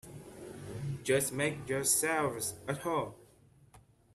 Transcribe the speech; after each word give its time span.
Just 1.03 1.31
make 1.31 1.69
yourselves 1.69 2.55
at 2.67 2.79
home. 2.79 3.13